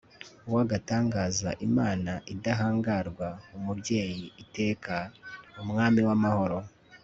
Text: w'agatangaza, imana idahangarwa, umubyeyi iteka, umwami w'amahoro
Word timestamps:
w'agatangaza, 0.53 1.49
imana 1.67 2.11
idahangarwa, 2.33 3.27
umubyeyi 3.57 4.25
iteka, 4.43 4.95
umwami 5.61 5.99
w'amahoro 6.07 6.57